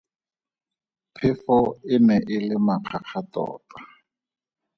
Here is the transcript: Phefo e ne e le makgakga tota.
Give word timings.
Phefo 1.15 1.57
e 1.93 1.95
ne 2.05 2.17
e 2.35 2.37
le 2.47 2.55
makgakga 2.65 3.21
tota. 3.33 3.77